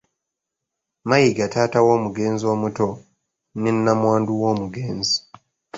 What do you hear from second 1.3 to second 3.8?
taata w’omugenzi omuto, ne